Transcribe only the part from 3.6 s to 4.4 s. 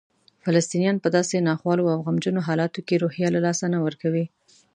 نه ورکوي.